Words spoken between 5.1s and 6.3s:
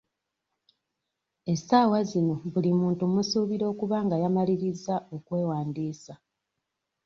okwewandiisa.